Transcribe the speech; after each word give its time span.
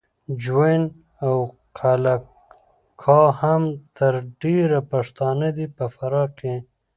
جوین 0.41 0.83
او 1.25 1.35
قلعه 1.79 2.17
کا 3.01 3.21
هم 3.41 3.63
تر 3.97 4.13
ډېره 4.41 4.79
پښتانه 4.91 5.47
دي 5.57 5.67
په 5.75 5.85
فراه 5.95 6.27
کې 6.39 6.53